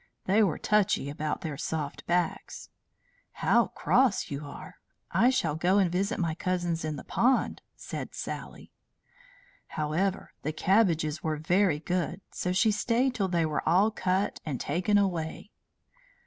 [0.25, 2.69] They were touchy about their soft backs.
[3.33, 4.77] "How cross you are!
[5.11, 8.71] I shall go and visit my cousins in the pond," said Sally.
[9.77, 14.59] However, the cabbages were very good, so she stayed till they were all cut and
[14.59, 15.51] taken away.